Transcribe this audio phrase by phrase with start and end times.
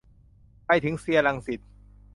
[0.65, 1.59] ไปถึงเซียร์รังสิต